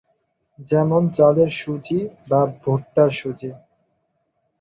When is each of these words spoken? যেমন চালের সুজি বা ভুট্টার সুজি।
যেমন 0.69 1.03
চালের 1.09 1.49
সুজি 1.59 1.99
বা 2.29 2.41
ভুট্টার 2.61 3.09
সুজি। 3.11 3.51